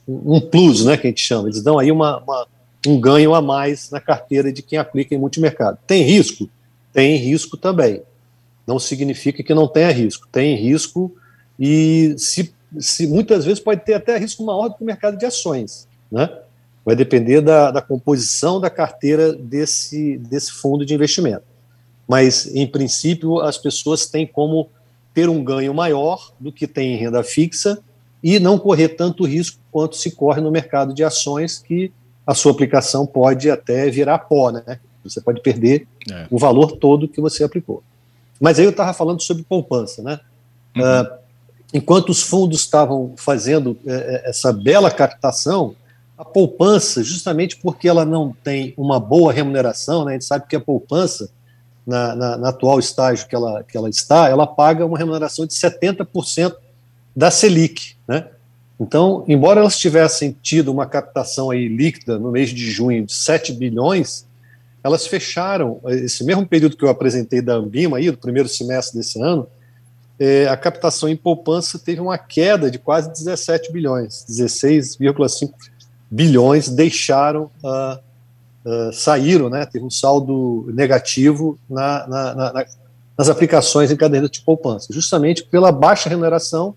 um 0.07 0.39
plus, 0.39 0.85
né, 0.85 0.95
que 0.95 1.07
a 1.07 1.09
gente 1.09 1.21
chama. 1.21 1.49
Eles 1.49 1.61
dão 1.61 1.77
aí 1.77 1.91
uma, 1.91 2.19
uma, 2.19 2.47
um 2.87 2.97
ganho 2.97 3.33
a 3.33 3.41
mais 3.41 3.91
na 3.91 3.99
carteira 3.99 4.53
de 4.53 4.61
quem 4.61 4.79
aplica 4.79 5.13
em 5.13 5.17
multimercado. 5.17 5.77
Tem 5.85 6.03
risco? 6.03 6.49
Tem 6.93 7.17
risco 7.17 7.57
também. 7.57 8.01
Não 8.65 8.79
significa 8.79 9.43
que 9.43 9.53
não 9.53 9.67
tenha 9.67 9.91
risco. 9.91 10.25
Tem 10.31 10.55
risco 10.55 11.13
e 11.59 12.15
se 12.17 12.53
se 12.79 13.07
muitas 13.07 13.45
vezes 13.45 13.59
pode 13.59 13.81
ter 13.81 13.93
até 13.93 14.17
risco 14.17 14.43
maior 14.43 14.69
do 14.69 14.75
que 14.75 14.83
o 14.83 14.85
mercado 14.85 15.17
de 15.17 15.25
ações, 15.25 15.87
né? 16.11 16.29
Vai 16.85 16.95
depender 16.95 17.41
da, 17.41 17.71
da 17.71 17.81
composição 17.81 18.59
da 18.59 18.69
carteira 18.69 19.33
desse, 19.33 20.17
desse 20.17 20.51
fundo 20.51 20.85
de 20.85 20.93
investimento. 20.93 21.43
Mas, 22.07 22.53
em 22.53 22.67
princípio, 22.67 23.39
as 23.39 23.57
pessoas 23.57 24.05
têm 24.05 24.27
como 24.27 24.69
ter 25.13 25.29
um 25.29 25.43
ganho 25.43 25.73
maior 25.73 26.33
do 26.39 26.51
que 26.51 26.67
tem 26.67 26.93
em 26.93 26.97
renda 26.97 27.23
fixa 27.23 27.79
e 28.21 28.39
não 28.39 28.59
correr 28.59 28.89
tanto 28.89 29.25
risco 29.25 29.59
quanto 29.71 29.95
se 29.95 30.11
corre 30.11 30.41
no 30.41 30.51
mercado 30.51 30.93
de 30.93 31.03
ações, 31.03 31.59
que 31.59 31.91
a 32.25 32.33
sua 32.33 32.51
aplicação 32.51 33.05
pode 33.05 33.49
até 33.49 33.89
virar 33.89 34.19
pó, 34.19 34.49
né? 34.51 34.79
Você 35.03 35.21
pode 35.21 35.41
perder 35.41 35.87
é. 36.11 36.27
o 36.31 36.37
valor 36.37 36.77
todo 36.77 37.07
que 37.07 37.19
você 37.19 37.43
aplicou. 37.43 37.83
Mas 38.39 38.59
aí 38.59 38.65
eu 38.65 38.71
estava 38.71 38.93
falando 38.93 39.21
sobre 39.21 39.43
poupança, 39.43 40.01
né? 40.01 40.19
Uhum. 40.75 40.81
Uh, 40.81 41.22
enquanto 41.73 42.09
os 42.09 42.21
fundos 42.21 42.59
estavam 42.59 43.13
fazendo 43.17 43.75
é, 43.85 43.91
é, 44.25 44.29
essa 44.29 44.53
bela 44.53 44.91
captação, 44.91 45.75
a 46.15 46.23
poupança, 46.23 47.03
justamente 47.03 47.57
porque 47.57 47.87
ela 47.87 48.05
não 48.05 48.35
tem 48.43 48.73
uma 48.77 48.99
boa 48.99 49.33
remuneração, 49.33 50.05
né, 50.05 50.11
a 50.11 50.13
gente 50.13 50.25
sabe 50.25 50.47
que 50.47 50.55
a 50.55 50.61
poupança, 50.61 51.29
na, 51.85 52.15
na, 52.15 52.37
na, 52.37 52.49
atual 52.49 52.79
estágio 52.79 53.27
que 53.27 53.35
ela, 53.35 53.63
que 53.63 53.75
ela 53.75 53.89
está, 53.89 54.29
ela 54.29 54.47
paga 54.47 54.85
uma 54.85 54.97
remuneração 54.97 55.45
de 55.45 55.53
70% 55.53 56.55
da 57.13 57.29
Selic. 57.29 57.95
Né? 58.07 58.25
Então, 58.79 59.25
embora 59.27 59.59
elas 59.59 59.77
tivessem 59.77 60.35
tido 60.41 60.71
uma 60.71 60.85
captação 60.85 61.51
aí 61.51 61.67
líquida 61.67 62.17
no 62.17 62.31
mês 62.31 62.51
de 62.51 62.71
junho 62.71 63.05
de 63.05 63.13
7 63.13 63.51
bilhões, 63.51 64.25
elas 64.83 65.07
fecharam, 65.07 65.79
esse 65.87 66.23
mesmo 66.23 66.45
período 66.45 66.77
que 66.77 66.83
eu 66.83 66.89
apresentei 66.89 67.41
da 67.41 67.55
Ambima, 67.55 67.97
aí, 67.97 68.11
do 68.11 68.17
primeiro 68.17 68.47
semestre 68.47 68.97
desse 68.97 69.21
ano, 69.21 69.47
é, 70.19 70.47
a 70.47 70.55
captação 70.55 71.09
em 71.09 71.15
poupança 71.15 71.79
teve 71.79 71.99
uma 71.99 72.17
queda 72.17 72.69
de 72.69 72.77
quase 72.77 73.11
17 73.11 73.71
bilhões, 73.71 74.25
16,5 74.29 75.51
bilhões 76.09 76.69
deixaram, 76.69 77.49
uh, 77.63 77.99
uh, 78.65 78.93
saíram, 78.93 79.49
né, 79.49 79.65
teve 79.65 79.83
um 79.83 79.89
saldo 79.89 80.69
negativo 80.73 81.57
na, 81.69 82.07
na, 82.07 82.35
na, 82.35 82.65
nas 83.17 83.29
aplicações 83.29 83.91
em 83.91 83.95
caderneta 83.95 84.31
de 84.31 84.41
poupança, 84.41 84.93
justamente 84.93 85.43
pela 85.43 85.71
baixa 85.71 86.09
remuneração, 86.09 86.75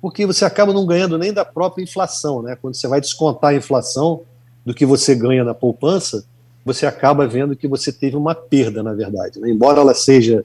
porque 0.00 0.24
você 0.24 0.44
acaba 0.46 0.72
não 0.72 0.86
ganhando 0.86 1.18
nem 1.18 1.32
da 1.32 1.44
própria 1.44 1.82
inflação. 1.82 2.42
Né? 2.42 2.56
Quando 2.60 2.74
você 2.74 2.88
vai 2.88 3.00
descontar 3.00 3.50
a 3.50 3.54
inflação 3.54 4.22
do 4.64 4.72
que 4.72 4.86
você 4.86 5.14
ganha 5.14 5.44
na 5.44 5.52
poupança, 5.52 6.24
você 6.64 6.86
acaba 6.86 7.26
vendo 7.26 7.56
que 7.56 7.68
você 7.68 7.92
teve 7.92 8.16
uma 8.16 8.34
perda, 8.34 8.82
na 8.82 8.94
verdade. 8.94 9.38
Né? 9.38 9.50
Embora 9.50 9.80
ela 9.80 9.94
seja 9.94 10.44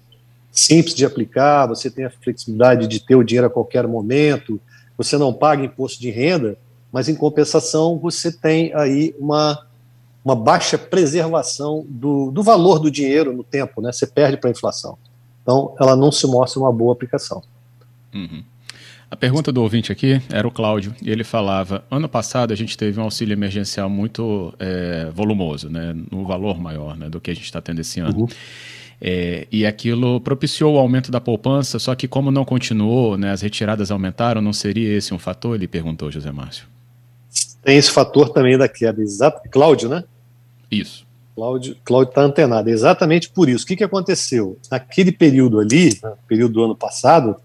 simples 0.56 0.96
de 0.96 1.06
aplicar, 1.06 1.68
você 1.68 1.92
tem 1.92 2.06
a 2.06 2.10
flexibilidade 2.10 2.88
de 2.88 3.02
ter 3.02 3.16
o 3.16 3.24
dinheiro 3.24 3.48
a 3.48 3.50
qualquer 3.50 3.86
momento, 3.86 4.60
você 4.98 5.18
não 5.18 5.34
paga 5.34 5.66
imposto 5.66 6.00
de 6.00 6.10
renda, 6.10 6.58
mas 6.92 7.10
em 7.10 7.16
compensação 7.16 8.00
você 8.00 8.32
tem 8.32 8.74
aí 8.74 9.14
uma, 9.20 9.68
uma 10.24 10.36
baixa 10.36 10.78
preservação 10.78 11.86
do, 11.90 12.32
do 12.32 12.42
valor 12.42 12.80
do 12.80 12.90
dinheiro 12.90 13.34
no 13.34 13.44
tempo, 13.44 13.82
né? 13.82 13.92
Você 13.92 14.08
perde 14.08 14.38
para 14.38 14.50
a 14.50 14.52
inflação. 14.52 14.98
Então, 15.44 15.76
ela 15.80 15.96
não 15.96 16.10
se 16.10 16.26
mostra 16.26 16.60
uma 16.60 16.72
boa 16.72 16.94
aplicação. 16.94 17.44
Uhum. 18.14 18.42
A 19.12 19.16
pergunta 19.16 19.52
do 19.52 19.62
ouvinte 19.62 19.92
aqui 19.92 20.22
era 20.32 20.48
o 20.48 20.52
Cláudio, 20.52 20.96
e 21.02 21.12
ele 21.12 21.24
falava: 21.24 21.84
ano 21.92 22.08
passado 22.08 22.52
a 22.52 22.56
gente 22.56 22.78
teve 22.78 23.00
um 23.00 23.04
auxílio 23.04 23.34
emergencial 23.34 23.90
muito 23.90 24.54
é, 24.58 25.12
volumoso, 25.14 25.70
né, 25.70 25.94
no 26.10 26.26
valor 26.26 26.60
maior 26.60 26.98
né, 26.98 27.10
do 27.10 27.20
que 27.22 27.30
a 27.30 27.34
gente 27.34 27.46
está 27.46 27.62
tendo 27.62 27.82
esse 27.82 28.00
ano. 28.00 28.22
Uhum. 28.22 28.28
É, 29.02 29.48
e 29.52 29.66
aquilo 29.66 30.22
propiciou 30.22 30.76
o 30.76 30.80
aumento 30.80 31.12
da 31.12 31.20
poupança, 31.20 31.78
só 31.80 31.94
que 31.96 32.08
como 32.08 32.32
não 32.32 32.46
continuou, 32.46 33.18
né, 33.18 33.32
as 33.32 33.42
retiradas 33.42 33.92
aumentaram, 33.92 34.42
não 34.42 34.54
seria 34.54 34.98
esse 34.98 35.14
um 35.14 35.20
fator? 35.20 35.56
Ele 35.56 35.68
perguntou, 35.68 36.12
José 36.12 36.32
Márcio. 36.32 36.66
Tem 37.64 37.78
esse 37.78 37.92
fator 37.92 38.30
também 38.30 38.58
da 38.58 38.68
queda, 38.68 39.02
exato. 39.02 39.42
Cláudio, 39.50 39.90
né? 39.90 40.04
Isso. 40.72 41.06
Cláudio 41.36 42.10
está 42.10 42.22
antenado. 42.22 42.70
Exatamente 42.70 43.30
por 43.30 43.50
isso. 43.50 43.66
O 43.66 43.68
que, 43.68 43.76
que 43.76 43.84
aconteceu? 43.84 44.58
Naquele 44.72 45.12
período 45.12 45.60
ali, 45.60 46.00
no 46.02 46.18
período 46.28 46.54
do 46.54 46.64
ano 46.64 46.76
passado, 46.76 47.36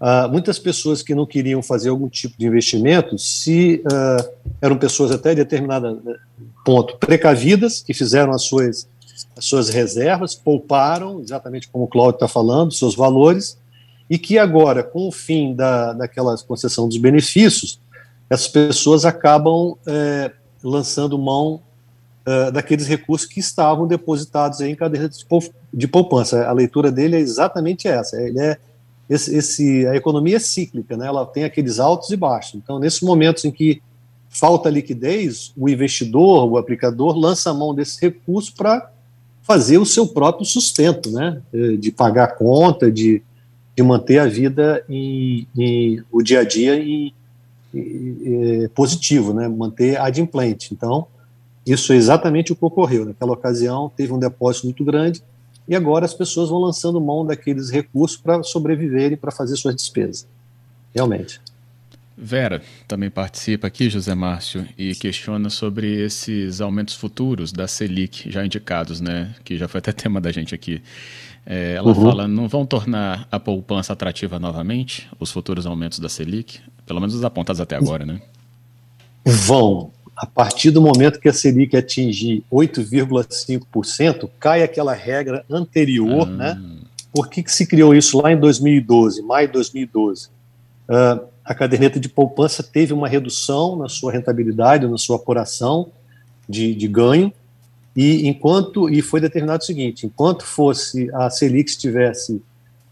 uh, 0.00 0.28
muitas 0.28 0.58
pessoas 0.58 1.02
que 1.02 1.14
não 1.14 1.24
queriam 1.24 1.62
fazer 1.62 1.90
algum 1.90 2.08
tipo 2.08 2.36
de 2.36 2.46
investimento, 2.46 3.16
se 3.18 3.82
uh, 3.86 4.30
eram 4.60 4.76
pessoas 4.76 5.12
até 5.12 5.34
determinado 5.34 6.02
eh, 6.06 6.16
ponto 6.64 6.96
precavidas, 6.96 7.80
que 7.80 7.94
fizeram 7.94 8.32
as 8.32 8.42
suas 8.42 8.88
as 9.36 9.44
suas 9.44 9.68
reservas, 9.68 10.34
pouparam, 10.34 11.20
exatamente 11.20 11.68
como 11.68 11.84
o 11.84 11.88
Cláudio 11.88 12.16
está 12.16 12.28
falando, 12.28 12.72
seus 12.72 12.94
valores, 12.94 13.58
e 14.08 14.18
que 14.18 14.38
agora, 14.38 14.82
com 14.82 15.08
o 15.08 15.12
fim 15.12 15.54
da, 15.54 15.92
daquela 15.92 16.36
concessão 16.38 16.88
dos 16.88 16.96
benefícios, 16.96 17.80
essas 18.28 18.48
pessoas 18.48 19.04
acabam 19.04 19.76
é, 19.86 20.32
lançando 20.62 21.18
mão 21.18 21.62
é, 22.26 22.50
daqueles 22.50 22.86
recursos 22.86 23.26
que 23.26 23.40
estavam 23.40 23.86
depositados 23.86 24.60
em 24.60 24.74
caderneta 24.74 25.16
de 25.72 25.88
poupança. 25.88 26.46
A 26.46 26.52
leitura 26.52 26.90
dele 26.92 27.16
é 27.16 27.20
exatamente 27.20 27.88
essa. 27.88 28.20
Ele 28.20 28.40
é 28.40 28.58
esse, 29.08 29.34
esse, 29.36 29.86
a 29.88 29.96
economia 29.96 30.36
é 30.36 30.38
cíclica, 30.38 30.96
né? 30.96 31.08
ela 31.08 31.26
tem 31.26 31.42
aqueles 31.42 31.80
altos 31.80 32.10
e 32.10 32.16
baixos. 32.16 32.54
Então, 32.54 32.78
nesses 32.78 33.00
momentos 33.00 33.44
em 33.44 33.50
que 33.50 33.82
falta 34.28 34.70
liquidez, 34.70 35.52
o 35.56 35.68
investidor, 35.68 36.48
o 36.48 36.56
aplicador, 36.56 37.18
lança 37.18 37.50
a 37.50 37.54
mão 37.54 37.74
desse 37.74 38.00
recurso 38.00 38.54
para 38.54 38.88
fazer 39.50 39.78
o 39.78 39.84
seu 39.84 40.06
próprio 40.06 40.46
sustento, 40.46 41.10
né? 41.10 41.42
Eh, 41.52 41.76
de 41.76 41.90
pagar 41.90 42.24
a 42.24 42.32
conta, 42.32 42.88
de, 42.88 43.20
de 43.76 43.82
manter 43.82 44.20
a 44.20 44.26
vida 44.26 44.84
em, 44.88 45.44
em 45.58 46.00
o 46.08 46.22
dia 46.22 46.38
a 46.38 46.44
dia 46.44 46.76
em, 46.76 47.12
em, 47.74 48.68
positivo, 48.68 49.34
né? 49.34 49.48
manter 49.48 50.00
adimplente. 50.00 50.72
Então, 50.72 51.08
isso 51.66 51.92
é 51.92 51.96
exatamente 51.96 52.52
o 52.52 52.56
que 52.56 52.64
ocorreu. 52.64 53.04
Naquela 53.04 53.32
ocasião, 53.32 53.90
teve 53.96 54.12
um 54.12 54.20
depósito 54.20 54.68
muito 54.68 54.84
grande 54.84 55.20
e 55.66 55.74
agora 55.74 56.04
as 56.04 56.14
pessoas 56.14 56.48
vão 56.48 56.60
lançando 56.60 57.00
mão 57.00 57.26
daqueles 57.26 57.70
recursos 57.70 58.16
para 58.16 58.44
sobreviverem, 58.44 59.16
para 59.16 59.32
fazer 59.32 59.56
suas 59.56 59.74
despesas. 59.74 60.28
Realmente. 60.94 61.40
Vera 62.20 62.60
também 62.86 63.08
participa 63.08 63.66
aqui, 63.66 63.88
José 63.88 64.14
Márcio, 64.14 64.66
e 64.76 64.94
questiona 64.94 65.48
sobre 65.48 66.04
esses 66.04 66.60
aumentos 66.60 66.94
futuros 66.94 67.50
da 67.50 67.66
Selic 67.66 68.30
já 68.30 68.44
indicados, 68.44 69.00
né? 69.00 69.34
Que 69.42 69.56
já 69.56 69.66
foi 69.66 69.78
até 69.78 69.90
tema 69.92 70.20
da 70.20 70.30
gente 70.30 70.54
aqui. 70.54 70.82
É, 71.46 71.74
ela 71.76 71.88
uhum. 71.88 71.94
fala, 71.94 72.28
não 72.28 72.46
vão 72.46 72.66
tornar 72.66 73.26
a 73.32 73.40
poupança 73.40 73.94
atrativa 73.94 74.38
novamente, 74.38 75.08
os 75.18 75.32
futuros 75.32 75.66
aumentos 75.66 75.98
da 75.98 76.08
Selic? 76.08 76.60
Pelo 76.84 77.00
menos 77.00 77.14
os 77.14 77.24
apontados 77.24 77.60
até 77.60 77.76
agora, 77.76 78.04
né? 78.04 78.20
Vão. 79.24 79.90
A 80.14 80.26
partir 80.26 80.70
do 80.70 80.82
momento 80.82 81.18
que 81.18 81.28
a 81.28 81.32
Selic 81.32 81.74
atingir 81.74 82.44
8,5%, 82.52 84.28
cai 84.38 84.62
aquela 84.62 84.92
regra 84.92 85.42
anterior, 85.48 86.28
ah. 86.28 86.30
né? 86.30 86.62
Por 87.12 87.30
que, 87.30 87.42
que 87.42 87.50
se 87.50 87.66
criou 87.66 87.94
isso 87.94 88.20
lá 88.20 88.30
em 88.30 88.38
2012, 88.38 89.22
maio 89.22 89.46
de 89.46 89.54
2012? 89.54 90.28
Uh, 90.88 91.29
a 91.50 91.54
caderneta 91.54 91.98
de 91.98 92.08
poupança 92.08 92.62
teve 92.62 92.92
uma 92.92 93.08
redução 93.08 93.74
na 93.74 93.88
sua 93.88 94.12
rentabilidade, 94.12 94.86
na 94.86 94.96
sua 94.96 95.16
apuração 95.16 95.88
de, 96.48 96.76
de 96.76 96.86
ganho, 96.86 97.32
e 97.96 98.28
enquanto 98.28 98.88
e 98.88 99.02
foi 99.02 99.20
determinado 99.20 99.60
o 99.60 99.66
seguinte: 99.66 100.06
enquanto 100.06 100.44
fosse 100.44 101.10
a 101.12 101.28
Selic 101.28 101.68
estivesse 101.68 102.40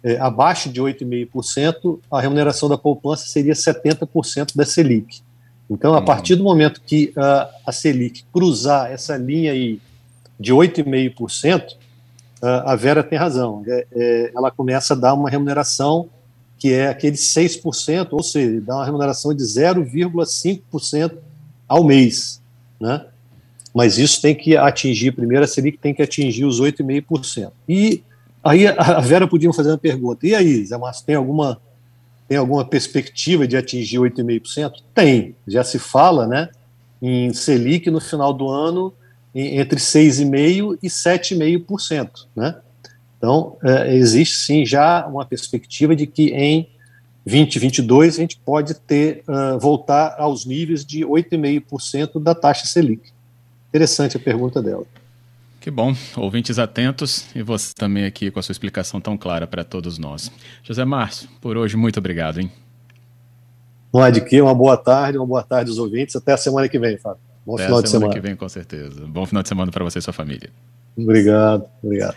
é, 0.03 0.19
abaixo 0.19 0.69
de 0.71 0.83
8,5%, 0.83 2.01
a 2.11 2.21
remuneração 2.21 2.69
da 2.69 2.77
poupança 2.77 3.29
seria 3.29 3.53
70% 3.53 4.57
da 4.57 4.65
Selic. 4.65 5.21
Então, 5.71 5.95
a 5.95 6.01
uhum. 6.01 6.05
partir 6.05 6.35
do 6.35 6.43
momento 6.43 6.81
que 6.85 7.13
uh, 7.17 7.49
a 7.65 7.71
Selic 7.71 8.25
cruzar 8.33 8.91
essa 8.91 9.17
linha 9.17 9.53
aí 9.53 9.81
de 10.41 10.53
8,5%, 10.53 11.75
uh, 11.75 12.47
a 12.67 12.75
Vera 12.75 13.05
tem 13.05 13.17
razão. 13.17 13.63
É, 13.69 13.87
é, 13.93 14.33
ela 14.35 14.51
começa 14.51 14.95
a 14.95 14.97
dar 14.97 15.15
uma 15.15 15.31
remuneração 15.31 16.09
que 16.59 16.73
é 16.73 16.89
aquele 16.89 17.17
6%, 17.17 18.09
ou 18.11 18.23
seja, 18.23 18.61
dá 18.61 18.77
uma 18.77 18.85
remuneração 18.85 19.33
de 19.33 19.43
0,5% 19.45 21.17
ao 21.69 21.85
mês, 21.85 22.41
né? 22.81 23.07
Mas 23.75 23.99
isso 23.99 24.21
tem 24.21 24.35
que 24.35 24.57
atingir, 24.57 25.13
primeiro 25.13 25.45
a 25.45 25.47
Selic 25.47 25.79
tem 25.79 25.95
que 25.95 26.03
atingir 26.03 26.45
os 26.45 26.61
8,5%. 26.61 27.53
E 27.69 28.03
aí 28.43 28.67
a 28.67 29.01
Vera 29.01 29.29
podia 29.29 29.53
fazer 29.53 29.71
uma 29.71 29.79
pergunta, 29.79 30.27
e 30.27 30.35
aí, 30.35 30.65
Zé 30.65 30.77
Márcio, 30.77 31.05
tem 31.07 31.15
alguma, 31.15 31.61
tem 32.27 32.39
alguma 32.39 32.65
perspectiva 32.65 33.47
de 33.47 33.57
atingir 33.57 33.99
8,5%? 33.99 34.73
Tem, 34.95 35.37
já 35.47 35.63
se 35.63 35.79
fala, 35.79 36.27
né, 36.27 36.49
em 37.01 37.33
Selic 37.33 37.89
no 37.91 38.01
final 38.01 38.33
do 38.33 38.49
ano 38.49 38.93
entre 39.35 39.79
6,5% 39.79 40.79
e 40.83 40.89
7,5%, 40.89 42.27
né? 42.35 42.57
Então, 43.19 43.57
é, 43.63 43.95
existe 43.95 44.37
sim 44.37 44.65
já 44.65 45.07
uma 45.07 45.27
perspectiva 45.27 45.95
de 45.95 46.07
que 46.07 46.31
em 46.31 46.69
2022 47.27 48.17
a 48.17 48.21
gente 48.21 48.39
pode 48.39 48.75
ter 48.75 49.23
uh, 49.29 49.59
voltar 49.59 50.15
aos 50.19 50.47
níveis 50.47 50.85
de 50.85 51.01
8,5% 51.01 52.23
da 52.23 52.35
taxa 52.35 52.65
Selic. 52.67 53.11
Interessante 53.69 54.17
a 54.17 54.21
pergunta 54.21 54.63
dela. 54.63 54.87
Que 55.61 55.71
bom, 55.71 55.95
ouvintes 56.17 56.59
atentos 56.59 57.27
e 57.35 57.43
você 57.43 57.75
também 57.75 58.05
aqui 58.05 58.31
com 58.31 58.39
a 58.39 58.43
sua 58.43 58.53
explicação 58.53 59.01
tão 59.01 59.19
clara 59.19 59.47
para 59.47 59.65
todos 59.65 59.99
nós. 59.99 60.31
José 60.63 60.85
Márcio, 60.85 61.29
por 61.41 61.57
hoje, 61.57 61.77
muito 61.77 61.99
obrigado, 61.99 62.41
hein? 62.41 62.51
Não 63.93 64.05
é 64.05 64.11
de 64.11 64.21
que, 64.21 64.41
uma 64.41 64.55
boa 64.55 64.77
tarde, 64.77 65.19
uma 65.19 65.27
boa 65.27 65.43
tarde 65.43 65.71
aos 65.71 65.79
ouvintes. 65.79 66.15
Até 66.15 66.33
a 66.33 66.37
semana 66.37 66.69
que 66.69 66.79
vem, 66.79 66.97
Fábio. 66.97 67.21
Bom 67.45 67.55
Até 67.55 67.65
final 67.65 67.83
de 67.83 67.89
semana. 67.89 68.13
semana 68.13 68.21
que 68.21 68.29
vem, 68.29 68.37
com 68.37 68.49
certeza. 68.49 69.07
Bom 69.07 69.27
final 69.27 69.43
de 69.43 69.49
semana 69.49 69.73
para 69.73 69.85
você 69.85 69.99
e 69.99 70.03
sua 70.03 70.13
família. 70.13 70.51
Obrigado, 70.97 71.65
obrigado. 71.83 72.17